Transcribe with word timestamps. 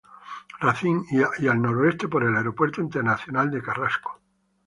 Racine 0.59 1.05
y 1.37 1.47
al 1.47 1.61
noroeste 1.61 2.07
por 2.07 2.23
el 2.23 2.35
Aeropuerto 2.35 2.81
Internacional 2.81 3.51
de 3.51 3.61
Carrasco. 3.61 4.19